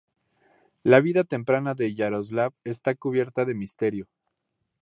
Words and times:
La 0.81 0.99
vida 0.99 1.23
temprana 1.23 1.75
de 1.75 1.93
Yaroslav 1.93 2.53
está 2.63 2.95
cubierta 2.95 3.45
de 3.45 3.53
misterio. 3.53 4.07